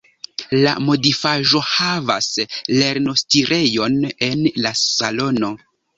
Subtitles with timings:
[0.61, 2.29] La modifaĵohavas
[2.79, 5.57] lernostirejon en la salono.